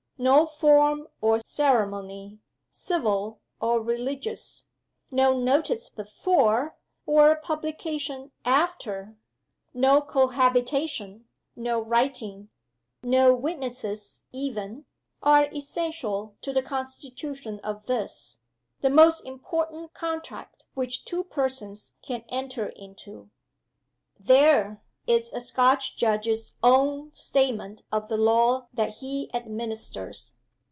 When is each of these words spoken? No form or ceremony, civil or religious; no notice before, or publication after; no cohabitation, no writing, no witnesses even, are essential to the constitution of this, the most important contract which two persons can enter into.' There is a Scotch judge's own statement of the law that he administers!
No 0.23 0.45
form 0.45 1.07
or 1.19 1.39
ceremony, 1.39 2.41
civil 2.69 3.41
or 3.59 3.81
religious; 3.81 4.67
no 5.09 5.35
notice 5.35 5.89
before, 5.89 6.77
or 7.07 7.35
publication 7.37 8.31
after; 8.45 9.17
no 9.73 9.99
cohabitation, 9.99 11.25
no 11.55 11.81
writing, 11.81 12.49
no 13.01 13.33
witnesses 13.33 14.23
even, 14.31 14.85
are 15.23 15.45
essential 15.51 16.35
to 16.43 16.53
the 16.53 16.61
constitution 16.61 17.59
of 17.63 17.87
this, 17.87 18.37
the 18.81 18.91
most 18.91 19.21
important 19.21 19.95
contract 19.95 20.67
which 20.75 21.03
two 21.03 21.23
persons 21.23 21.93
can 22.03 22.23
enter 22.29 22.67
into.' 22.67 23.31
There 24.19 24.83
is 25.07 25.31
a 25.33 25.39
Scotch 25.39 25.97
judge's 25.97 26.53
own 26.61 27.11
statement 27.11 27.81
of 27.91 28.07
the 28.07 28.15
law 28.17 28.67
that 28.71 28.97
he 28.97 29.31
administers! 29.33 30.35